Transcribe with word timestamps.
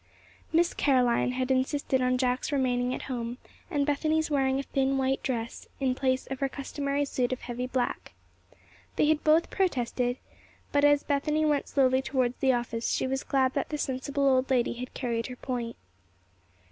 Miss 0.51 0.73
Caroline 0.73 1.33
had 1.33 1.51
insisted 1.51 2.01
on 2.01 2.17
Jack's 2.17 2.51
remaining 2.51 2.91
at 2.91 3.03
home, 3.03 3.37
and 3.69 3.85
Bethany's 3.85 4.31
wearing 4.31 4.57
a 4.59 4.63
thin 4.63 4.97
white 4.97 5.21
dress 5.21 5.67
in 5.79 5.93
place 5.93 6.25
of 6.25 6.39
her 6.39 6.49
customary 6.49 7.05
suit 7.05 7.31
of 7.31 7.41
heavy 7.41 7.67
black. 7.67 8.13
They 8.95 9.05
had 9.09 9.23
both 9.23 9.51
protested, 9.51 10.17
but 10.71 10.83
as 10.83 11.03
Bethany 11.03 11.45
went 11.45 11.67
slowly 11.67 12.01
towards 12.01 12.39
the 12.39 12.51
office 12.51 12.89
she 12.89 13.05
was 13.05 13.23
glad 13.23 13.53
that 13.53 13.69
the 13.69 13.77
sensible 13.77 14.27
old 14.27 14.49
lady 14.49 14.73
had 14.73 14.95
carried 14.95 15.27
her 15.27 15.35
point. 15.35 15.75